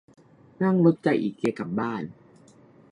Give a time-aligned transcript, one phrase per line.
[0.61, 2.03] นั่งรถจากอิเกียกลับบ้าน